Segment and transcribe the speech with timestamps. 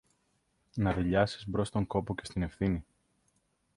[0.75, 2.85] να δειλιάσεις μπρος στον κόπο και στην ευθύνη